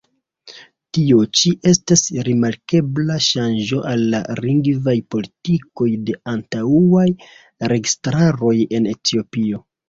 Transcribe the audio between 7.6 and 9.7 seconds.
registaroj en Etiopio.